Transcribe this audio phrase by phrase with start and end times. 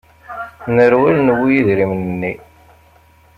[0.75, 2.33] Nerwel, newwi idrimen-nni.